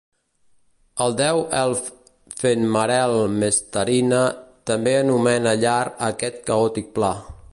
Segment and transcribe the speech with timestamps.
[1.03, 1.91] El deu elf
[2.39, 3.13] Fenmarel
[3.43, 4.23] Mestarine
[4.71, 7.15] també anomena llar a aquest caòtic pla.